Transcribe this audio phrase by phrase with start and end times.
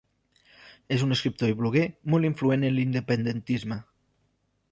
[0.95, 1.83] És un escriptor i bloguer
[2.15, 3.81] molt influent en l'independentisme.